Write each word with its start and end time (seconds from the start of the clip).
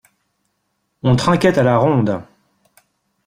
On 1.03 1.15
trinquait 1.15 1.59
à 1.59 1.61
la 1.61 1.77
ronde. 1.77 2.23